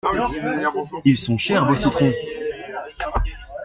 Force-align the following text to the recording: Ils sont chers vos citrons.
Ils 1.05 1.15
sont 1.19 1.37
chers 1.37 1.67
vos 1.67 1.75
citrons. 1.75 2.11